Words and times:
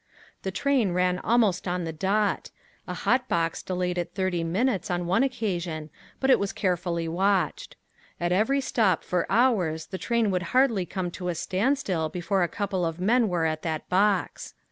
The 0.41 0.49
train 0.49 0.93
ran 0.93 1.19
almost 1.19 1.67
on 1.67 1.83
the 1.83 1.93
dot. 1.93 2.49
A 2.87 2.95
hotbox 2.95 3.61
delayed 3.63 3.99
it 3.99 4.15
thirty 4.15 4.43
minutes 4.43 4.89
on 4.89 5.05
one 5.05 5.21
occasion 5.21 5.91
but 6.19 6.31
it 6.31 6.39
was 6.39 6.51
carefully 6.53 7.07
watched. 7.07 7.75
At 8.19 8.31
every 8.31 8.61
stop 8.61 9.03
for 9.03 9.31
hours 9.31 9.85
the 9.85 9.99
train 9.99 10.31
would 10.31 10.41
hardly 10.57 10.87
come 10.87 11.11
to 11.11 11.27
a 11.29 11.35
standstill 11.35 12.09
before 12.09 12.41
a 12.41 12.47
couple 12.47 12.83
of 12.83 12.99
men 12.99 13.29
were 13.29 13.45
at 13.45 13.61
that 13.61 13.87
box. 13.89 14.55